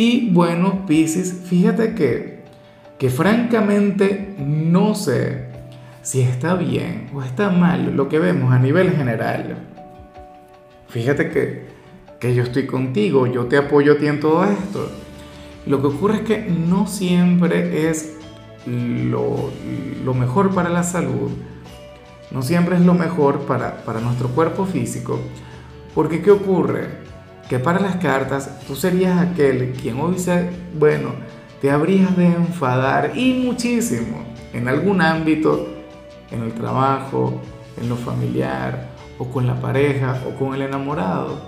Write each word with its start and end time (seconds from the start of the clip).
Y 0.00 0.30
bueno, 0.30 0.86
Piscis, 0.86 1.42
fíjate 1.44 1.94
que, 1.94 2.42
que 2.98 3.10
francamente 3.10 4.34
no 4.38 4.94
sé 4.94 5.48
si 6.00 6.22
está 6.22 6.54
bien 6.54 7.10
o 7.12 7.22
está 7.22 7.50
mal 7.50 7.94
lo 7.94 8.08
que 8.08 8.18
vemos 8.18 8.50
a 8.50 8.58
nivel 8.58 8.92
general. 8.92 9.58
Fíjate 10.88 11.28
que, 11.28 11.66
que 12.18 12.34
yo 12.34 12.44
estoy 12.44 12.66
contigo, 12.66 13.26
yo 13.26 13.44
te 13.44 13.58
apoyo 13.58 13.92
a 13.92 13.98
ti 13.98 14.06
en 14.06 14.20
todo 14.20 14.42
esto. 14.46 14.90
Lo 15.66 15.82
que 15.82 15.88
ocurre 15.88 16.14
es 16.14 16.22
que 16.22 16.38
no 16.48 16.86
siempre 16.86 17.90
es 17.90 18.16
lo, 18.64 19.50
lo 20.02 20.14
mejor 20.14 20.54
para 20.54 20.70
la 20.70 20.82
salud, 20.82 21.30
no 22.30 22.40
siempre 22.40 22.76
es 22.76 22.86
lo 22.86 22.94
mejor 22.94 23.40
para, 23.40 23.84
para 23.84 24.00
nuestro 24.00 24.28
cuerpo 24.28 24.64
físico, 24.64 25.20
porque 25.94 26.22
¿qué 26.22 26.30
ocurre? 26.30 27.09
Que 27.50 27.58
para 27.58 27.80
las 27.80 27.96
cartas 27.96 28.60
tú 28.64 28.76
serías 28.76 29.18
aquel 29.18 29.72
quien 29.72 29.98
hoy 29.98 30.14
dice, 30.14 30.50
bueno, 30.78 31.14
te 31.60 31.72
habrías 31.72 32.16
de 32.16 32.26
enfadar 32.26 33.18
y 33.18 33.42
muchísimo 33.44 34.18
en 34.52 34.68
algún 34.68 35.02
ámbito, 35.02 35.66
en 36.30 36.44
el 36.44 36.52
trabajo, 36.52 37.40
en 37.82 37.88
lo 37.88 37.96
familiar, 37.96 38.90
o 39.18 39.24
con 39.24 39.48
la 39.48 39.60
pareja, 39.60 40.22
o 40.28 40.38
con 40.38 40.54
el 40.54 40.62
enamorado. 40.62 41.40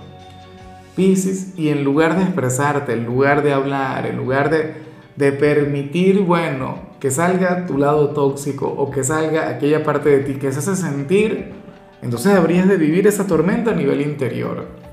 Piscis, 0.93 1.57
y 1.57 1.69
en 1.69 1.85
lugar 1.85 2.17
de 2.17 2.23
expresarte, 2.23 2.91
en 2.91 3.05
lugar 3.05 3.41
de 3.41 3.53
hablar, 3.53 4.05
en 4.05 4.17
lugar 4.17 4.49
de, 4.49 4.73
de 5.15 5.31
permitir, 5.31 6.19
bueno, 6.19 6.79
que 6.99 7.11
salga 7.11 7.65
tu 7.65 7.77
lado 7.77 8.09
tóxico 8.09 8.67
o 8.67 8.91
que 8.91 9.05
salga 9.05 9.47
aquella 9.47 9.85
parte 9.85 10.09
de 10.09 10.19
ti 10.19 10.33
que 10.33 10.51
se 10.51 10.59
hace 10.59 10.75
sentir, 10.75 11.53
entonces 12.01 12.33
habrías 12.33 12.67
de 12.67 12.75
vivir 12.75 13.07
esa 13.07 13.25
tormenta 13.25 13.71
a 13.71 13.75
nivel 13.75 14.01
interior 14.01 14.83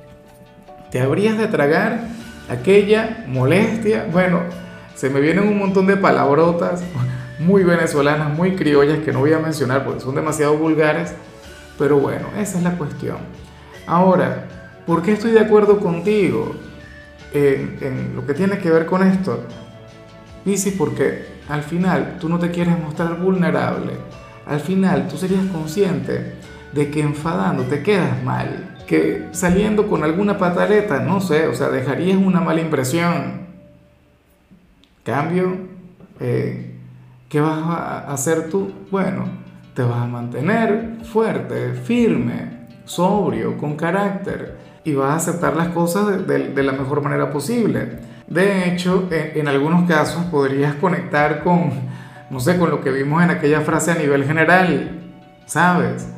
te 0.90 1.00
habrías 1.00 1.38
de 1.38 1.46
tragar 1.46 2.00
aquella 2.48 3.24
molestia. 3.28 4.06
Bueno, 4.10 4.40
se 4.94 5.08
me 5.08 5.20
vienen 5.20 5.46
un 5.46 5.58
montón 5.58 5.86
de 5.86 5.96
palabrotas 5.96 6.82
muy 7.38 7.64
venezolanas, 7.64 8.32
muy 8.32 8.56
criollas 8.56 8.98
que 8.98 9.12
no 9.12 9.20
voy 9.20 9.32
a 9.32 9.38
mencionar 9.38 9.84
porque 9.84 10.00
son 10.00 10.14
demasiado 10.14 10.56
vulgares, 10.56 11.14
pero 11.78 11.98
bueno, 11.98 12.26
esa 12.38 12.58
es 12.58 12.64
la 12.64 12.76
cuestión. 12.76 13.18
Ahora, 13.86 14.46
¿por 14.86 15.02
qué 15.02 15.12
estoy 15.12 15.30
de 15.30 15.40
acuerdo 15.40 15.78
contigo 15.78 16.54
en, 17.32 18.12
lo 18.14 18.26
que 18.26 18.34
tiene 18.34 18.58
que 18.58 18.70
ver 18.70 18.86
con 18.86 19.06
esto? 19.06 19.44
Dice 20.44 20.74
porque 20.76 21.26
al 21.48 21.62
final 21.62 22.16
tú 22.20 22.28
no 22.28 22.38
te 22.38 22.50
quieres 22.50 22.78
mostrar 22.78 23.16
vulnerable. 23.18 23.92
Al 24.46 24.60
final 24.60 25.06
tú 25.08 25.16
serías 25.16 25.44
consciente 25.46 26.34
de 26.72 26.90
que 26.90 27.00
enfadando 27.00 27.62
te 27.64 27.82
quedas 27.82 28.22
mal 28.22 28.76
que 28.90 29.28
saliendo 29.30 29.86
con 29.86 30.02
alguna 30.02 30.36
pataleta, 30.36 30.98
no 30.98 31.20
sé, 31.20 31.46
o 31.46 31.54
sea, 31.54 31.68
dejarías 31.68 32.16
una 32.16 32.40
mala 32.40 32.60
impresión. 32.60 33.46
Cambio, 35.04 35.58
eh, 36.18 36.74
¿qué 37.28 37.40
vas 37.40 37.62
a 37.62 38.12
hacer 38.12 38.50
tú? 38.50 38.72
Bueno, 38.90 39.26
te 39.74 39.84
vas 39.84 39.98
a 39.98 40.06
mantener 40.06 40.96
fuerte, 41.04 41.74
firme, 41.74 42.66
sobrio, 42.84 43.56
con 43.58 43.76
carácter 43.76 44.58
y 44.82 44.92
vas 44.94 45.12
a 45.12 45.16
aceptar 45.18 45.54
las 45.54 45.68
cosas 45.68 46.26
de, 46.26 46.62
la 46.64 46.72
mejor 46.72 47.00
manera 47.00 47.30
posible. 47.30 48.00
De 48.26 48.68
hecho, 48.68 49.06
en, 49.12 49.38
en 49.38 49.46
algunos 49.46 49.88
casos 49.88 50.24
podrías 50.32 50.74
conectar 50.74 51.44
con, 51.44 51.70
no 52.28 52.40
sé, 52.40 52.58
con 52.58 52.70
lo 52.70 52.80
que 52.80 52.90
vimos 52.90 53.22
en 53.22 53.30
aquella 53.30 53.60
frase 53.60 53.92
a 53.92 53.94
nivel 53.94 54.24
general, 54.24 54.98
¿sabes? 55.46 56.08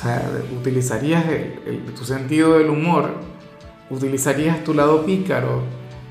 Sea, 0.00 0.30
utilizarías 0.58 1.24
tu 1.94 2.04
sentido 2.04 2.58
del 2.58 2.70
humor, 2.70 3.16
utilizarías 3.90 4.64
tu 4.64 4.72
lado 4.72 5.04
pícaro 5.04 5.62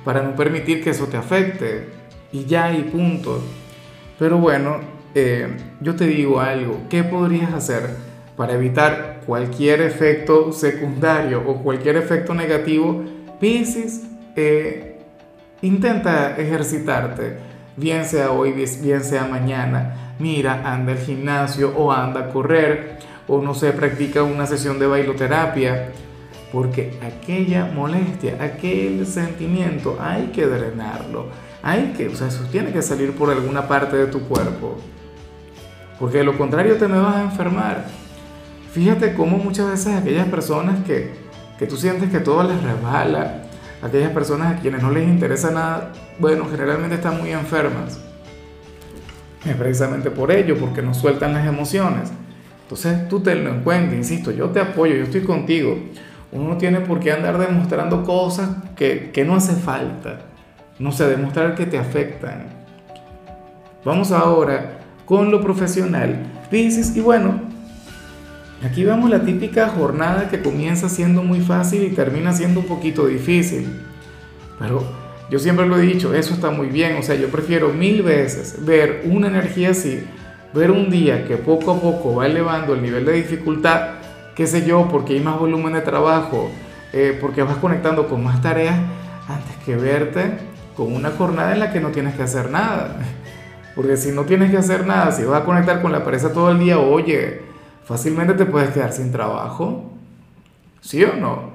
para 0.05 0.22
no 0.22 0.35
permitir 0.35 0.83
que 0.83 0.91
eso 0.91 1.07
te 1.07 1.17
afecte. 1.17 1.89
Y 2.31 2.45
ya 2.45 2.72
y 2.72 2.83
punto. 2.83 3.41
Pero 4.19 4.38
bueno, 4.38 4.78
eh, 5.16 5.57
yo 5.81 5.95
te 5.95 6.05
digo 6.05 6.39
algo, 6.39 6.81
¿qué 6.89 7.03
podrías 7.03 7.51
hacer 7.51 7.95
para 8.38 8.53
evitar 8.53 9.22
cualquier 9.25 9.81
efecto 9.81 10.51
secundario 10.51 11.41
o 11.47 11.63
cualquier 11.63 11.97
efecto 11.97 12.35
negativo? 12.35 13.03
Piscis, 13.39 14.03
eh, 14.35 14.99
intenta 15.63 16.38
ejercitarte, 16.38 17.38
bien 17.75 18.05
sea 18.05 18.31
hoy, 18.31 18.51
bien 18.51 19.03
sea 19.03 19.25
mañana. 19.25 20.13
Mira, 20.19 20.61
anda 20.72 20.91
al 20.91 20.99
gimnasio 20.99 21.73
o 21.75 21.91
anda 21.91 22.19
a 22.19 22.29
correr 22.29 22.99
o 23.29 23.41
no 23.41 23.53
se 23.53 23.72
practica 23.72 24.23
una 24.23 24.47
sesión 24.47 24.79
de 24.79 24.88
bailoterapia, 24.88 25.91
porque 26.51 26.97
aquella 27.06 27.66
molestia, 27.66 28.38
aquel 28.41 29.06
sentimiento 29.06 29.97
hay 30.01 30.28
que 30.34 30.47
drenarlo, 30.47 31.28
hay 31.62 31.94
que, 31.95 32.07
o 32.07 32.16
sea, 32.16 32.28
eso 32.28 32.44
tiene 32.51 32.72
que 32.72 32.81
salir 32.81 33.13
por 33.13 33.29
alguna 33.29 33.67
parte 33.67 33.95
de 33.95 34.07
tu 34.07 34.22
cuerpo, 34.22 34.78
porque 36.00 36.17
de 36.17 36.23
lo 36.23 36.38
contrario 36.38 36.78
te 36.78 36.88
me 36.88 36.97
vas 36.97 37.17
a 37.17 37.22
enfermar. 37.22 37.85
Fíjate 38.73 39.13
cómo 39.13 39.38
muchas 39.38 39.69
veces 39.69 39.96
aquellas 39.96 40.28
personas 40.28 40.84
que, 40.85 41.11
que 41.59 41.67
tú 41.67 41.78
sientes 41.78 42.09
que 42.09 42.19
todo 42.19 42.44
les 42.44 42.61
resbala, 42.63 43.44
aquellas 43.84 44.11
personas 44.11 44.57
a 44.57 44.59
quienes 44.59 44.81
no 44.81 44.90
les 44.90 45.07
interesa 45.07 45.51
nada, 45.51 45.91
bueno, 46.17 46.47
generalmente 46.50 46.96
están 46.96 47.19
muy 47.19 47.31
enfermas. 47.31 48.00
Es 49.46 49.56
precisamente 49.56 50.09
por 50.09 50.31
ello, 50.31 50.57
porque 50.59 50.81
no 50.81 50.94
sueltan 50.94 51.34
las 51.34 51.46
emociones. 51.46 52.11
Entonces 52.69 53.07
tú 53.09 53.19
te 53.19 53.34
lo 53.34 53.52
encuentras, 53.52 53.96
insisto, 53.96 54.30
yo 54.30 54.50
te 54.50 54.59
apoyo, 54.59 54.94
yo 54.94 55.06
estoy 55.06 55.22
contigo. 55.22 55.75
Uno 56.31 56.50
no 56.50 56.57
tiene 56.57 56.81
por 56.81 57.00
qué 57.00 57.12
andar 57.12 57.40
demostrando 57.40 58.03
cosas 58.03 58.47
que, 58.75 59.09
que 59.12 59.25
no 59.25 59.35
hace 59.35 59.53
falta. 59.53 60.19
No 60.78 60.91
sé, 60.91 61.08
demostrar 61.08 61.56
que 61.56 61.66
te 61.66 61.79
afectan. 61.79 62.46
Vamos 63.84 64.12
ahora 64.12 64.81
con 65.06 65.31
lo 65.31 65.41
profesional. 65.41 66.28
Dices, 66.52 66.96
y 66.96 67.02
bueno, 67.02 67.41
aquí 68.63 68.84
vemos 68.84 69.09
la 69.09 69.25
típica 69.25 69.69
jornada 69.69 70.29
que 70.29 70.40
comienza 70.40 70.90
siendo 70.90 71.24
muy 71.24 71.40
fácil 71.40 71.81
y 71.81 71.90
termina 71.90 72.34
siendo 72.34 72.59
un 72.59 72.68
poquito 72.68 73.08
difícil. 73.08 73.81
Pero 74.59 74.84
yo 75.31 75.40
siempre 75.40 75.66
lo 75.66 75.75
he 75.79 75.81
dicho, 75.81 76.13
eso 76.13 76.35
está 76.35 76.52
muy 76.52 76.68
bien. 76.68 76.97
O 76.97 77.02
sea, 77.02 77.16
yo 77.16 77.29
prefiero 77.29 77.69
mil 77.69 78.03
veces 78.03 78.63
ver 78.63 79.06
una 79.06 79.28
energía 79.28 79.72
así 79.72 80.03
ver 80.53 80.71
un 80.71 80.89
día 80.89 81.25
que 81.27 81.37
poco 81.37 81.71
a 81.71 81.79
poco 81.79 82.15
va 82.15 82.25
elevando 82.25 82.73
el 82.73 82.81
nivel 82.81 83.05
de 83.05 83.13
dificultad, 83.13 83.91
qué 84.35 84.47
sé 84.47 84.65
yo, 84.65 84.87
porque 84.89 85.13
hay 85.13 85.19
más 85.19 85.39
volumen 85.39 85.73
de 85.73 85.81
trabajo, 85.81 86.49
eh, 86.93 87.17
porque 87.19 87.43
vas 87.43 87.57
conectando 87.57 88.07
con 88.07 88.23
más 88.23 88.41
tareas, 88.41 88.77
antes 89.27 89.55
que 89.65 89.75
verte 89.75 90.37
con 90.75 90.93
una 90.93 91.11
jornada 91.11 91.53
en 91.53 91.59
la 91.59 91.71
que 91.71 91.79
no 91.79 91.89
tienes 91.89 92.15
que 92.15 92.23
hacer 92.23 92.49
nada. 92.49 92.95
Porque 93.75 93.97
si 93.97 94.11
no 94.11 94.23
tienes 94.23 94.49
que 94.49 94.57
hacer 94.57 94.85
nada, 94.85 95.11
si 95.11 95.23
vas 95.23 95.41
a 95.41 95.45
conectar 95.45 95.81
con 95.81 95.91
la 95.91 96.03
pareja 96.03 96.33
todo 96.33 96.51
el 96.51 96.59
día, 96.59 96.79
oye, 96.79 97.41
fácilmente 97.85 98.33
te 98.33 98.45
puedes 98.45 98.71
quedar 98.71 98.91
sin 98.91 99.11
trabajo. 99.11 99.91
¿Sí 100.81 101.03
o 101.03 101.16
no? 101.16 101.51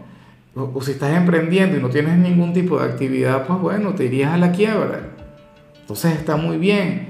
O, 0.55 0.81
si 0.81 0.93
estás 0.93 1.17
emprendiendo 1.17 1.77
y 1.77 1.83
no 1.83 1.89
tienes 1.89 2.17
ningún 2.17 2.53
tipo 2.53 2.79
de 2.79 2.87
actividad, 2.87 3.47
pues 3.47 3.59
bueno, 3.61 3.95
te 3.95 4.05
irías 4.05 4.33
a 4.33 4.39
la 4.39 4.53
quiebra. 4.53 5.01
Entonces 5.81 6.17
está 6.17 6.37
muy 6.37 6.57
bien. 6.57 7.09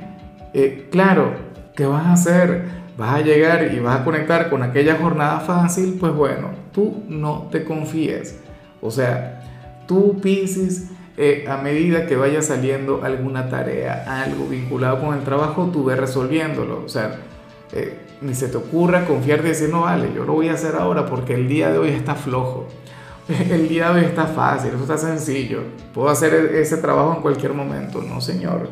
Eh, 0.55 0.89
claro, 0.91 1.33
¿Qué 1.75 1.87
vas 1.87 2.07
a 2.07 2.13
hacer? 2.13 2.65
¿Vas 2.97 3.17
a 3.17 3.21
llegar 3.21 3.73
y 3.75 3.81
vas 3.81 4.01
a 4.01 4.05
conectar 4.05 4.49
con 4.49 4.63
aquella 4.63 4.97
jornada 4.97 5.41
fácil? 5.41 5.97
Pues 5.99 6.15
bueno, 6.15 6.51
tú 6.73 7.03
no 7.09 7.49
te 7.51 7.65
confíes. 7.65 8.39
O 8.81 8.93
sea, 8.93 9.43
tú 9.89 10.21
Pisces, 10.21 10.91
eh, 11.17 11.47
a 11.49 11.57
medida 11.57 12.07
que 12.07 12.15
vaya 12.15 12.43
saliendo 12.43 13.03
alguna 13.03 13.49
tarea, 13.49 14.23
algo 14.23 14.47
vinculado 14.47 15.01
con 15.01 15.17
el 15.17 15.25
trabajo, 15.25 15.71
tú 15.73 15.85
ves 15.85 15.99
resolviéndolo. 15.99 16.85
O 16.85 16.89
sea, 16.89 17.17
eh, 17.73 17.99
ni 18.21 18.35
se 18.35 18.47
te 18.47 18.57
ocurra 18.57 19.05
confiar 19.05 19.41
y 19.41 19.49
decir, 19.49 19.69
no 19.69 19.81
vale, 19.81 20.13
yo 20.15 20.25
lo 20.25 20.35
voy 20.35 20.51
a 20.51 20.53
hacer 20.53 20.77
ahora 20.77 21.07
porque 21.07 21.35
el 21.35 21.49
día 21.49 21.71
de 21.71 21.79
hoy 21.79 21.89
está 21.89 22.15
flojo. 22.15 22.69
El 23.51 23.69
día 23.69 23.91
de 23.91 24.01
hoy 24.01 24.05
está 24.05 24.27
fácil, 24.27 24.75
eso 24.75 24.83
está 24.83 24.99
sencillo. 24.99 25.63
Puedo 25.95 26.11
hacer 26.11 26.35
e-, 26.35 26.61
ese 26.61 26.77
trabajo 26.77 27.15
en 27.17 27.23
cualquier 27.23 27.55
momento. 27.55 28.03
No, 28.03 28.21
señor. 28.21 28.69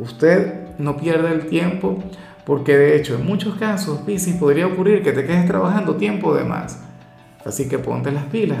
Usted 0.00 0.54
no 0.78 0.96
pierde 0.96 1.30
el 1.30 1.46
tiempo, 1.46 2.02
porque 2.46 2.76
de 2.76 2.96
hecho 2.96 3.16
en 3.16 3.26
muchos 3.26 3.56
casos, 3.56 4.00
Piscis, 4.00 4.36
podría 4.36 4.66
ocurrir 4.66 5.02
que 5.02 5.12
te 5.12 5.26
quedes 5.26 5.46
trabajando 5.46 5.96
tiempo 5.96 6.34
de 6.34 6.44
más. 6.44 6.82
Así 7.44 7.68
que 7.68 7.78
ponte 7.78 8.10
las 8.10 8.24
pilas. 8.24 8.58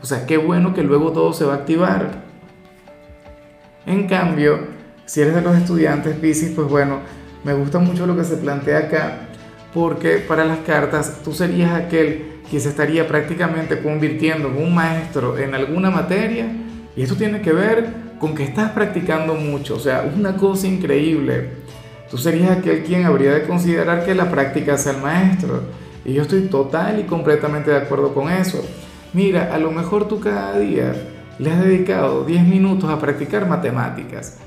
O 0.00 0.06
sea, 0.06 0.26
qué 0.26 0.36
bueno 0.36 0.74
que 0.74 0.82
luego 0.82 1.10
todo 1.10 1.32
se 1.32 1.44
va 1.44 1.54
a 1.54 1.56
activar. 1.56 2.22
En 3.84 4.06
cambio, 4.06 4.76
Si 5.06 5.20
eres 5.20 5.36
de 5.36 5.40
los 5.40 5.56
estudiantes 5.56 6.16
Pisces, 6.16 6.50
pues 6.50 6.68
bueno, 6.68 6.98
me 7.44 7.54
gusta 7.54 7.78
mucho 7.78 8.08
lo 8.08 8.16
que 8.16 8.24
se 8.24 8.36
plantea 8.36 8.78
acá, 8.78 9.18
porque 9.72 10.16
para 10.16 10.44
las 10.44 10.58
cartas 10.58 11.20
tú 11.22 11.32
serías 11.32 11.70
aquel 11.72 12.40
que 12.50 12.58
se 12.58 12.70
estaría 12.70 13.06
prácticamente 13.06 13.80
convirtiendo 13.80 14.48
en 14.48 14.56
un 14.56 14.74
maestro 14.74 15.38
en 15.38 15.54
alguna 15.54 15.92
materia, 15.92 16.48
y 16.96 17.02
esto 17.02 17.14
tiene 17.14 17.40
que 17.40 17.52
ver 17.52 18.05
con 18.18 18.34
que 18.34 18.44
estás 18.44 18.70
practicando 18.70 19.34
mucho, 19.34 19.76
o 19.76 19.80
sea, 19.80 20.10
una 20.16 20.36
cosa 20.36 20.66
increíble. 20.66 21.50
Tú 22.10 22.18
serías 22.18 22.58
aquel 22.58 22.84
quien 22.84 23.04
habría 23.04 23.32
de 23.34 23.42
considerar 23.42 24.04
que 24.04 24.14
la 24.14 24.30
práctica 24.30 24.74
es 24.74 24.86
el 24.86 24.98
maestro, 24.98 25.62
y 26.04 26.12
yo 26.12 26.22
estoy 26.22 26.42
total 26.42 27.00
y 27.00 27.02
completamente 27.02 27.70
de 27.70 27.78
acuerdo 27.78 28.14
con 28.14 28.30
eso. 28.30 28.64
Mira, 29.12 29.52
a 29.54 29.58
lo 29.58 29.72
mejor 29.72 30.06
tú 30.06 30.20
cada 30.20 30.58
día 30.58 30.92
le 31.38 31.50
has 31.50 31.64
dedicado 31.64 32.24
10 32.24 32.46
minutos 32.46 32.88
a 32.88 32.98
practicar 32.98 33.48
matemáticas, 33.48 34.38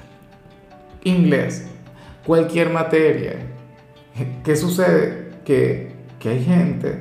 inglés, 1.04 1.68
cualquier 2.26 2.70
materia. 2.70 3.34
¿Qué 4.44 4.56
sucede? 4.56 5.30
Que, 5.44 5.92
que 6.20 6.30
hay 6.30 6.44
gente 6.44 7.00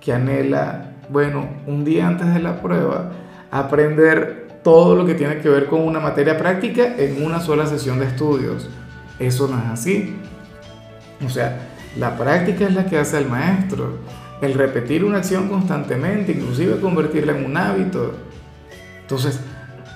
que 0.00 0.12
anhela, 0.12 0.92
bueno, 1.08 1.48
un 1.66 1.84
día 1.84 2.06
antes 2.06 2.32
de 2.32 2.40
la 2.40 2.60
prueba, 2.60 3.12
aprender 3.50 4.43
todo 4.64 4.96
lo 4.96 5.06
que 5.06 5.14
tiene 5.14 5.38
que 5.38 5.48
ver 5.48 5.66
con 5.66 5.82
una 5.82 6.00
materia 6.00 6.36
práctica 6.36 6.96
en 6.96 7.22
una 7.24 7.38
sola 7.38 7.66
sesión 7.66 8.00
de 8.00 8.06
estudios. 8.06 8.68
Eso 9.20 9.46
no 9.46 9.58
es 9.58 9.66
así. 9.66 10.16
O 11.24 11.28
sea, 11.28 11.68
la 11.96 12.16
práctica 12.16 12.64
es 12.66 12.74
la 12.74 12.86
que 12.86 12.98
hace 12.98 13.18
el 13.18 13.28
maestro. 13.28 13.98
El 14.40 14.54
repetir 14.54 15.04
una 15.04 15.18
acción 15.18 15.48
constantemente, 15.48 16.32
inclusive 16.32 16.80
convertirla 16.80 17.36
en 17.36 17.44
un 17.44 17.56
hábito. 17.56 18.14
Entonces, 19.02 19.38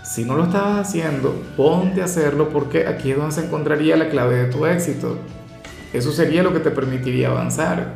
si 0.04 0.24
no 0.24 0.36
lo 0.36 0.44
estabas 0.44 0.86
haciendo, 0.86 1.34
ponte 1.56 2.02
a 2.02 2.04
hacerlo 2.04 2.50
porque 2.50 2.86
aquí 2.86 3.10
es 3.10 3.16
donde 3.16 3.34
se 3.34 3.44
encontraría 3.46 3.96
la 3.96 4.10
clave 4.10 4.36
de 4.36 4.52
tu 4.52 4.66
éxito. 4.66 5.18
Eso 5.92 6.12
sería 6.12 6.42
lo 6.42 6.52
que 6.52 6.60
te 6.60 6.70
permitiría 6.70 7.28
avanzar. 7.28 7.94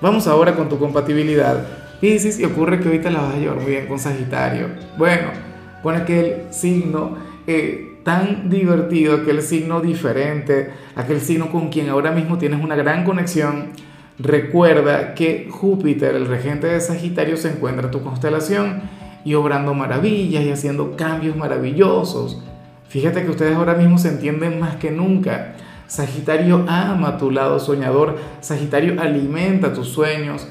Vamos 0.00 0.26
ahora 0.26 0.56
con 0.56 0.68
tu 0.68 0.78
compatibilidad. 0.78 1.66
Piscis, 2.00 2.38
y 2.38 2.44
ocurre 2.44 2.80
que 2.80 2.88
ahorita 2.88 3.10
la 3.10 3.20
vas 3.20 3.34
a 3.34 3.38
llevar 3.38 3.56
muy 3.56 3.72
bien 3.72 3.86
con 3.86 3.98
Sagitario. 3.98 4.68
Bueno, 4.96 5.47
con 5.82 5.94
aquel 5.94 6.46
signo 6.50 7.16
eh, 7.46 7.98
tan 8.04 8.48
divertido, 8.48 9.16
aquel 9.16 9.42
signo 9.42 9.80
diferente, 9.80 10.70
aquel 10.96 11.20
signo 11.20 11.50
con 11.50 11.68
quien 11.68 11.88
ahora 11.88 12.10
mismo 12.10 12.38
tienes 12.38 12.62
una 12.62 12.76
gran 12.76 13.04
conexión. 13.04 13.70
Recuerda 14.18 15.14
que 15.14 15.48
Júpiter, 15.50 16.16
el 16.16 16.26
regente 16.26 16.66
de 16.66 16.80
Sagitario, 16.80 17.36
se 17.36 17.50
encuentra 17.50 17.86
en 17.86 17.90
tu 17.90 18.02
constelación 18.02 18.82
y 19.24 19.34
obrando 19.34 19.74
maravillas 19.74 20.42
y 20.44 20.50
haciendo 20.50 20.96
cambios 20.96 21.36
maravillosos. 21.36 22.42
Fíjate 22.88 23.24
que 23.24 23.30
ustedes 23.30 23.56
ahora 23.56 23.74
mismo 23.74 23.98
se 23.98 24.08
entienden 24.08 24.58
más 24.58 24.76
que 24.76 24.90
nunca. 24.90 25.54
Sagitario 25.86 26.64
ama 26.66 27.18
tu 27.18 27.30
lado 27.30 27.60
soñador, 27.60 28.16
Sagitario 28.40 29.00
alimenta 29.00 29.72
tus 29.72 29.88
sueños. 29.88 30.48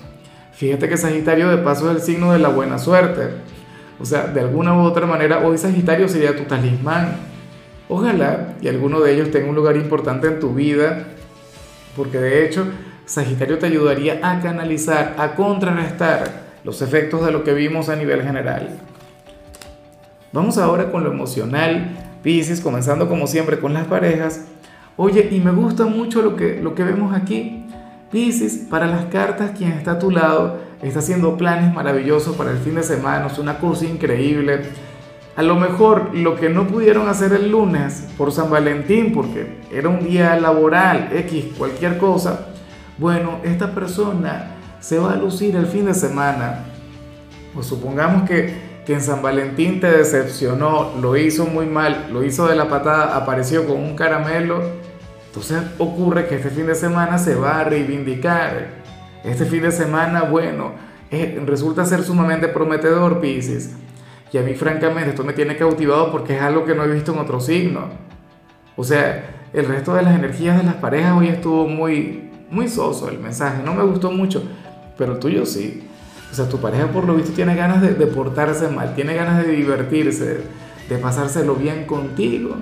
Fíjate 0.53 0.87
que 0.87 0.97
Sagitario 0.97 1.49
de 1.49 1.57
paso 1.57 1.89
es 1.89 1.97
el 1.97 2.01
signo 2.01 2.31
de 2.31 2.39
la 2.39 2.49
buena 2.49 2.79
suerte. 2.79 3.29
O 3.99 4.05
sea, 4.05 4.27
de 4.27 4.41
alguna 4.41 4.75
u 4.77 4.81
otra 4.81 5.05
manera 5.05 5.39
hoy 5.39 5.57
Sagitario 5.57 6.07
sería 6.07 6.35
tu 6.35 6.43
talismán. 6.43 7.17
Ojalá 7.89 8.55
y 8.61 8.67
alguno 8.67 8.99
de 8.99 9.13
ellos 9.13 9.31
tenga 9.31 9.49
un 9.49 9.55
lugar 9.55 9.75
importante 9.75 10.27
en 10.27 10.39
tu 10.39 10.53
vida, 10.53 11.05
porque 11.95 12.19
de 12.19 12.45
hecho 12.45 12.65
Sagitario 13.05 13.57
te 13.57 13.65
ayudaría 13.65 14.19
a 14.21 14.41
canalizar, 14.41 15.15
a 15.17 15.35
contrarrestar 15.35 16.47
los 16.63 16.81
efectos 16.81 17.25
de 17.25 17.31
lo 17.31 17.43
que 17.43 17.53
vimos 17.53 17.89
a 17.89 17.95
nivel 17.95 18.21
general. 18.21 18.77
Vamos 20.33 20.57
ahora 20.57 20.91
con 20.91 21.03
lo 21.03 21.11
emocional, 21.11 21.95
Pisces, 22.21 22.59
comenzando 22.59 23.07
como 23.07 23.25
siempre 23.25 23.59
con 23.59 23.73
las 23.73 23.87
parejas. 23.87 24.45
Oye, 24.97 25.29
y 25.31 25.39
me 25.39 25.51
gusta 25.51 25.85
mucho 25.85 26.21
lo 26.21 26.35
que, 26.35 26.61
lo 26.61 26.75
que 26.75 26.83
vemos 26.83 27.15
aquí. 27.15 27.65
Pisces, 28.11 28.65
para 28.69 28.87
las 28.87 29.05
cartas, 29.05 29.51
quien 29.57 29.71
está 29.71 29.91
a 29.91 29.99
tu 29.99 30.11
lado 30.11 30.66
está 30.81 30.99
haciendo 30.99 31.37
planes 31.37 31.73
maravillosos 31.73 32.35
para 32.35 32.51
el 32.51 32.57
fin 32.57 32.75
de 32.75 32.83
semana, 32.83 33.27
es 33.27 33.39
una 33.39 33.59
cosa 33.59 33.85
increíble. 33.85 34.61
A 35.35 35.43
lo 35.43 35.55
mejor 35.55 36.15
lo 36.15 36.35
que 36.35 36.49
no 36.49 36.67
pudieron 36.67 37.07
hacer 37.07 37.31
el 37.33 37.51
lunes 37.51 38.07
por 38.17 38.31
San 38.31 38.49
Valentín, 38.49 39.13
porque 39.13 39.59
era 39.71 39.89
un 39.89 39.99
día 39.99 40.39
laboral, 40.39 41.09
X, 41.13 41.45
cualquier 41.57 41.97
cosa, 41.97 42.47
bueno, 42.97 43.39
esta 43.43 43.75
persona 43.75 44.55
se 44.79 44.97
va 44.97 45.13
a 45.13 45.15
lucir 45.15 45.55
el 45.55 45.67
fin 45.67 45.85
de 45.85 45.93
semana. 45.93 46.65
O 47.55 47.61
supongamos 47.61 48.27
que, 48.27 48.65
en 48.87 49.01
San 49.01 49.21
Valentín 49.21 49.81
te 49.81 49.91
decepcionó, 49.91 50.93
lo 51.01 51.17
hizo 51.17 51.45
muy 51.45 51.65
mal, 51.65 52.07
lo 52.09 52.23
hizo 52.23 52.47
de 52.47 52.55
la 52.55 52.69
patada, 52.69 53.17
apareció 53.17 53.67
con 53.67 53.75
un 53.77 53.97
caramelo. 53.97 54.61
Entonces 55.27 55.61
ocurre 55.77 56.27
que 56.27 56.35
este 56.35 56.49
fin 56.49 56.67
de 56.67 56.73
semana 56.73 57.17
se 57.17 57.35
va 57.35 57.59
a 57.59 57.63
reivindicar. 57.65 58.76
Este 59.27 59.45
fin 59.45 59.61
de 59.61 59.71
semana, 59.71 60.23
bueno, 60.23 60.71
eh, 61.11 61.41
resulta 61.45 61.85
ser 61.85 62.03
sumamente 62.03 62.47
prometedor, 62.47 63.19
Pisces. 63.19 63.75
Y 64.31 64.37
a 64.37 64.41
mí, 64.41 64.53
francamente, 64.55 65.11
esto 65.11 65.23
me 65.23 65.33
tiene 65.33 65.55
cautivado 65.57 66.11
porque 66.11 66.35
es 66.35 66.41
algo 66.41 66.65
que 66.65 66.75
no 66.75 66.83
he 66.83 66.87
visto 66.87 67.13
en 67.13 67.19
otro 67.19 67.39
signo. 67.39 67.89
O 68.75 68.83
sea, 68.83 69.47
el 69.53 69.65
resto 69.65 69.93
de 69.95 70.03
las 70.03 70.15
energías 70.15 70.57
de 70.57 70.63
las 70.63 70.75
parejas 70.75 71.17
hoy 71.17 71.29
estuvo 71.29 71.67
muy, 71.67 72.29
muy 72.49 72.67
soso 72.67 73.09
el 73.09 73.19
mensaje, 73.19 73.63
no 73.63 73.73
me 73.73 73.83
gustó 73.83 74.11
mucho 74.11 74.43
pero 74.97 75.13
el 75.13 75.19
tuyo 75.19 75.45
sí. 75.45 75.83
O 76.31 76.35
sea, 76.35 76.49
tu 76.49 76.57
pareja 76.57 76.87
por 76.87 77.05
lo 77.05 77.15
visto 77.15 77.31
tiene 77.31 77.55
ganas 77.55 77.81
de, 77.81 77.89
portarse 78.07 78.67
mal, 78.67 78.95
tiene 78.95 79.13
ganas 79.13 79.45
de 79.45 79.53
divertirse, 79.53 80.41
de 80.89 80.97
pasárselo 80.97 81.55
bien 81.55 81.85
contigo. 81.85 82.55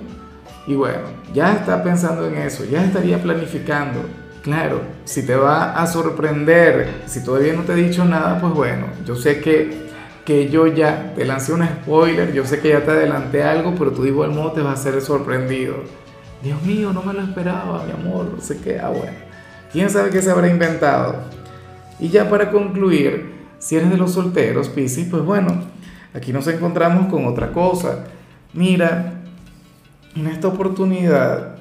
Y 0.66 0.74
bueno, 0.74 1.02
ya 1.32 1.54
está 1.54 1.82
pensando 1.82 2.26
en 2.26 2.36
eso, 2.36 2.64
ya 2.64 2.84
estaría 2.84 3.20
planificando. 3.20 4.00
Claro, 4.46 4.80
si 5.04 5.26
te 5.26 5.34
va 5.34 5.72
a 5.72 5.88
sorprender, 5.88 7.02
si 7.06 7.24
todavía 7.24 7.52
no 7.52 7.62
te 7.62 7.72
he 7.72 7.74
dicho 7.74 8.04
nada, 8.04 8.40
pues 8.40 8.54
bueno, 8.54 8.86
yo 9.04 9.16
sé 9.16 9.40
que, 9.40 9.88
que 10.24 10.48
yo 10.48 10.68
ya 10.68 11.14
te 11.16 11.24
lancé 11.24 11.52
un 11.52 11.66
spoiler, 11.66 12.32
yo 12.32 12.46
sé 12.46 12.60
que 12.60 12.68
ya 12.68 12.84
te 12.84 12.92
adelanté 12.92 13.42
algo, 13.42 13.74
pero 13.76 13.90
tú 13.90 14.02
de 14.02 14.10
igual 14.10 14.30
modo 14.30 14.52
te 14.52 14.60
vas 14.60 14.78
a 14.78 14.82
ser 14.84 15.02
sorprendido. 15.02 15.78
Dios 16.44 16.62
mío, 16.62 16.92
no 16.92 17.02
me 17.02 17.12
lo 17.12 17.22
esperaba, 17.22 17.82
mi 17.86 17.90
amor, 17.90 18.34
no 18.36 18.40
sé 18.40 18.60
qué, 18.60 18.78
ah 18.78 18.90
bueno. 18.90 19.18
¿Quién 19.72 19.90
sabe 19.90 20.10
qué 20.10 20.22
se 20.22 20.30
habrá 20.30 20.46
inventado? 20.46 21.24
Y 21.98 22.10
ya 22.10 22.30
para 22.30 22.52
concluir, 22.52 23.32
si 23.58 23.74
eres 23.74 23.90
de 23.90 23.96
los 23.96 24.12
solteros, 24.12 24.68
Piscis, 24.68 25.08
pues 25.10 25.24
bueno, 25.24 25.60
aquí 26.14 26.32
nos 26.32 26.46
encontramos 26.46 27.10
con 27.10 27.26
otra 27.26 27.50
cosa. 27.50 28.04
Mira, 28.52 29.22
en 30.14 30.28
esta 30.28 30.46
oportunidad, 30.46 31.56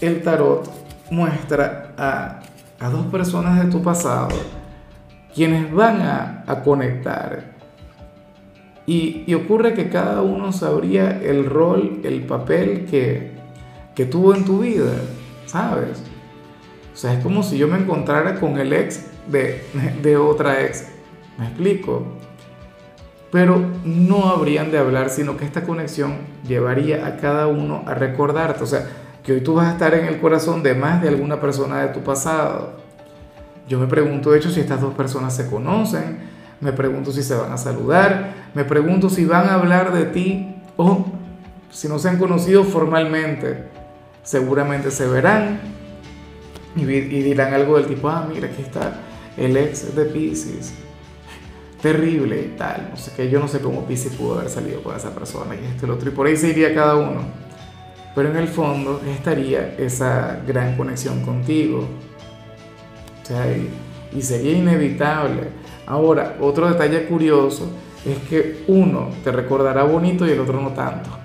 el 0.00 0.22
tarot 0.22 0.83
muestra 1.10 1.92
a, 1.96 2.40
a 2.80 2.88
dos 2.90 3.06
personas 3.06 3.64
de 3.64 3.70
tu 3.70 3.82
pasado 3.82 4.28
quienes 5.34 5.72
van 5.72 6.00
a, 6.00 6.44
a 6.46 6.62
conectar. 6.62 7.54
Y, 8.86 9.24
y, 9.26 9.34
ocurre 9.34 9.74
que 9.74 9.88
cada 9.88 10.22
uno 10.22 10.52
sabría 10.52 11.10
el 11.22 11.46
rol, 11.46 12.00
el 12.04 12.22
papel 12.22 12.84
que, 12.84 13.32
que 13.94 14.04
tuvo 14.04 14.34
en 14.34 14.44
tu 14.44 14.60
vida, 14.60 14.92
¿sabes? 15.46 16.02
O 16.92 16.96
sea, 16.96 17.14
es 17.14 17.22
como 17.22 17.42
si 17.42 17.58
yo 17.58 17.66
me 17.66 17.78
encontrara 17.78 18.38
con 18.38 18.58
el 18.58 18.72
ex 18.72 19.06
de, 19.26 20.16
otra 20.16 20.62
ex. 20.62 20.88
¿Me 21.38 21.46
explico? 21.46 22.04
Pero 23.32 23.60
no 23.84 24.28
habrían 24.28 24.70
de 24.70 24.78
hablar, 24.78 25.10
sino 25.10 25.36
que 25.36 25.44
esta 25.44 25.62
conexión 25.62 26.18
llevaría 26.46 27.06
a 27.06 27.16
cada 27.16 27.48
uno 27.48 27.82
a 27.86 27.94
recordarte. 27.94 28.62
O 28.62 28.66
sea, 28.66 28.86
que 29.24 29.32
hoy 29.32 29.40
tú 29.40 29.54
vas 29.54 29.68
a 29.68 29.72
estar 29.72 29.94
en 29.94 30.04
el 30.06 30.20
corazón 30.20 30.62
de 30.62 30.74
más 30.74 31.02
de 31.02 31.08
alguna 31.08 31.40
persona 31.40 31.80
de 31.82 31.88
tu 31.88 32.00
pasado. 32.00 32.74
Yo 33.66 33.78
me 33.78 33.86
pregunto, 33.86 34.30
de 34.30 34.38
hecho, 34.38 34.50
si 34.50 34.60
estas 34.60 34.80
dos 34.80 34.94
personas 34.94 35.34
se 35.34 35.48
conocen. 35.48 36.18
Me 36.60 36.72
pregunto 36.72 37.10
si 37.10 37.22
se 37.22 37.34
van 37.34 37.52
a 37.52 37.56
saludar. 37.56 38.34
Me 38.54 38.64
pregunto 38.64 39.08
si 39.08 39.24
van 39.24 39.48
a 39.48 39.54
hablar 39.54 39.92
de 39.92 40.04
ti 40.04 40.54
o 40.76 41.06
si 41.70 41.88
no 41.88 41.98
se 41.98 42.10
han 42.10 42.18
conocido 42.18 42.64
formalmente. 42.64 43.64
Seguramente 44.22 44.90
se 44.90 45.06
verán 45.06 45.60
y, 46.76 46.84
dirán 46.84 47.54
algo 47.54 47.76
del 47.76 47.86
tipo, 47.86 48.08
ah, 48.08 48.26
mira, 48.28 48.48
aquí 48.48 48.62
está 48.62 49.00
el 49.36 49.56
ex 49.56 49.94
de 49.94 50.04
Pisces, 50.06 50.72
terrible 51.80 52.40
y 52.40 52.56
tal, 52.56 52.88
no 52.90 52.96
sé 52.96 53.12
qué, 53.16 53.30
yo 53.30 53.40
no 53.40 53.48
sé 53.48 53.60
cómo 53.60 53.84
Pisces 53.86 54.14
pudo 54.14 54.38
haber 54.38 54.50
salido 54.50 54.82
con 54.82 54.96
esa 54.96 55.14
persona 55.14 55.54
y 55.54 55.64
esto 55.64 55.86
y 55.86 55.88
lo 55.88 55.94
otro, 55.94 56.08
y 56.08 56.12
por 56.12 56.26
ahí 56.26 56.36
se 56.36 56.48
iría 56.48 56.74
cada 56.74 56.96
uno. 56.96 57.43
Pero 58.14 58.30
en 58.30 58.36
el 58.36 58.48
fondo 58.48 59.00
estaría 59.06 59.74
esa 59.76 60.40
gran 60.46 60.76
conexión 60.76 61.22
contigo. 61.22 61.88
Y 64.14 64.22
sería 64.22 64.52
inevitable. 64.52 65.48
Ahora, 65.86 66.36
otro 66.40 66.68
detalle 66.68 67.06
curioso 67.06 67.70
es 68.04 68.18
que 68.28 68.64
uno 68.68 69.08
te 69.24 69.32
recordará 69.32 69.82
bonito 69.82 70.26
y 70.26 70.30
el 70.30 70.40
otro 70.40 70.60
no 70.60 70.70
tanto 70.70 71.24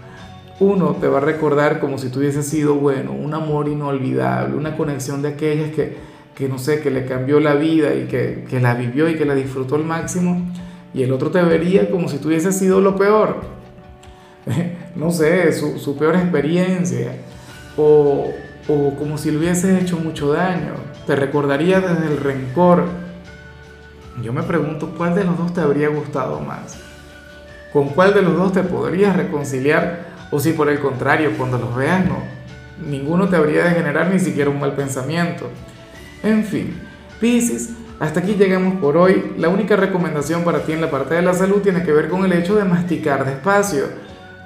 uno 0.60 0.98
te 1.00 1.08
va 1.08 1.19
a 1.19 1.22
recordar 1.22 1.79
como 1.79 1.98
si 1.98 2.10
tuviese 2.10 2.43
sido, 2.43 2.75
bueno, 2.75 3.13
un 3.13 3.34
amor 3.34 3.69
inolvidable, 3.69 4.55
una 4.55 4.75
conexión 4.75 5.22
de 5.22 5.29
aquellas 5.29 5.72
que, 5.72 5.98
que 6.36 6.50
no 6.50 6.58
sé, 6.58 6.81
que 6.81 6.91
le 6.91 7.05
cambió 7.05 7.39
la 7.39 7.55
vida 7.55 7.96
y 7.96 8.08
que, 8.08 8.46
que, 8.50 8.60
la 8.60 8.74
vivió 8.74 9.10
y 9.10 9.15
que 9.15 9.25
la 9.25 9.36
disfrutó 9.36 9.75
al 9.75 9.86
máximo, 9.86 10.51
y 10.93 11.03
el 11.03 11.13
otro 11.13 11.31
te 11.31 11.41
vería 11.41 11.89
como 11.89 12.10
si 12.10 12.17
tuviese 12.17 12.51
sido 12.51 12.81
lo 12.81 12.98
peor. 12.98 13.59
no 14.96 15.12
sé, 15.12 15.51
su, 15.53 15.79
su 15.79 15.98
peor 15.98 16.15
experiencia, 16.15 17.13
o, 17.77 18.31
o 18.67 18.96
como 18.96 19.17
si 19.17 19.31
le 19.31 19.38
hubieses 19.38 19.81
hecho 19.81 19.98
mucho 19.98 20.34
daño, 20.34 20.74
te 21.05 21.15
recordaría 21.15 21.79
desde 21.81 22.08
el 22.08 22.17
rencor. 22.17 22.86
Yo 24.22 24.34
me 24.34 24.43
pregunto 24.43 24.93
cuál 24.98 25.15
de 25.15 25.24
los 25.24 25.38
dos 25.38 25.53
te 25.53 25.62
habría 25.62 25.89
gustado 25.89 26.39
más, 26.41 26.77
con 27.72 27.89
cuál 27.89 28.13
de 28.13 28.22
los 28.22 28.36
dos 28.36 28.51
te 28.51 28.63
podrías 28.63 29.15
reconciliar, 29.15 30.08
o 30.31 30.39
si 30.39 30.53
por 30.53 30.69
el 30.69 30.79
contrario, 30.79 31.31
cuando 31.38 31.58
los 31.58 31.75
veas 31.75 32.05
no, 32.05 32.17
ninguno 32.86 33.29
te 33.29 33.36
habría 33.36 33.65
de 33.65 33.72
generar 33.72 34.12
ni 34.12 34.19
siquiera 34.19 34.50
un 34.50 34.60
mal 34.60 34.74
pensamiento. 34.74 35.50
En 36.22 36.43
fin, 36.43 36.77
Piscis, 37.19 37.69
hasta 38.00 38.22
aquí 38.22 38.36
llegamos 38.36 38.75
por 38.79 38.96
hoy. 38.98 39.34
La 39.38 39.50
única 39.50 39.75
recomendación 39.75 40.43
para 40.43 40.63
ti 40.63 40.72
en 40.72 40.81
la 40.81 40.89
parte 40.89 41.15
de 41.15 41.22
la 41.22 41.34
salud 41.34 41.62
tiene 41.62 41.84
que 41.84 41.91
ver 41.91 42.10
con 42.10 42.24
el 42.24 42.34
hecho 42.34 42.55
de 42.55 42.63
masticar 42.63 43.25
despacio. 43.25 43.86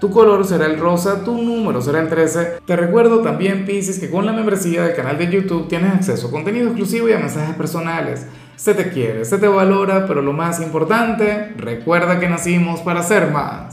Tu 0.04 0.10
color 0.10 0.44
será 0.44 0.66
el 0.66 0.78
rosa, 0.78 1.24
tu 1.24 1.42
número 1.42 1.82
será 1.82 2.02
el 2.02 2.10
13. 2.10 2.58
Te 2.66 2.76
recuerdo 2.76 3.22
también, 3.22 3.64
Pisces, 3.66 4.00
que 4.00 4.10
con 4.10 4.26
la 4.26 4.34
membresía 4.34 4.84
del 4.84 4.98
canal 4.98 5.18
de 5.18 5.32
YouTube 5.32 5.70
tienes 5.70 5.94
acceso 5.94 6.28
a 6.28 6.32
contenido 6.32 6.66
exclusivo 6.68 7.08
y 7.08 7.14
a 7.14 7.20
mensajes 7.20 7.56
personales. 7.56 8.28
Se 8.58 8.74
te 8.74 8.90
quiere, 8.90 9.24
se 9.24 9.38
te 9.38 9.48
valora, 9.48 10.06
pero 10.06 10.22
lo 10.22 10.34
más 10.34 10.60
importante, 10.60 11.54
recuerda 11.56 12.20
que 12.20 12.28
nacimos 12.28 12.82
para 12.82 13.02
ser 13.02 13.32
más. 13.32 13.72